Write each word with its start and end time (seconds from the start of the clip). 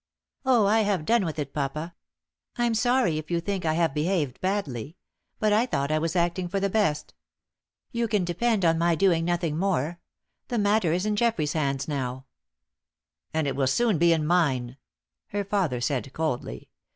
"Oh, 0.47 0.65
I 0.65 0.79
have 0.79 1.05
done 1.05 1.25
with 1.25 1.37
it, 1.37 1.53
papa. 1.53 1.93
I'm 2.57 2.73
sorry 2.73 3.19
if 3.19 3.29
you 3.29 3.39
think 3.39 3.67
I 3.67 3.75
have 3.75 3.93
behaved 3.93 4.41
badly; 4.41 4.97
but 5.37 5.53
I 5.53 5.67
thought 5.67 5.91
I 5.91 5.99
was 5.99 6.15
acting 6.15 6.47
for 6.47 6.59
the 6.59 6.71
best. 6.71 7.13
You 7.91 8.07
can 8.07 8.25
depend 8.25 8.63
upon 8.63 8.79
my 8.79 8.95
doing 8.95 9.23
nothing 9.25 9.59
more. 9.59 9.99
The 10.47 10.57
matter 10.57 10.91
is 10.91 11.05
in 11.05 11.15
Geoffrey's 11.15 11.53
hands 11.53 11.87
now." 11.87 12.25
"And 13.31 13.45
it 13.45 13.55
will 13.55 13.67
soon 13.67 13.99
be 13.99 14.11
in 14.11 14.25
mine," 14.25 14.77
her 15.27 15.45
father 15.45 15.79
said, 15.79 16.11
coldly. 16.13 16.71